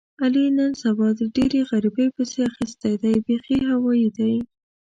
[0.23, 4.35] علي نن سبا ډېر غریبۍ پسې اخیستی دی بیخي هوایي دی.